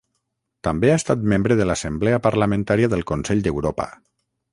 També 0.67 0.89
ha 0.93 0.95
estat 0.99 1.27
membre 1.33 1.57
de 1.59 1.67
l'Assemblea 1.71 2.21
Parlamentària 2.29 2.89
del 2.95 3.05
Consell 3.13 3.45
d'Europa. 3.49 3.87